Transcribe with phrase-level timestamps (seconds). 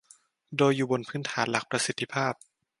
[0.57, 2.33] โดยอยู่บนพื้นฐานหลักประสิทธิภาพ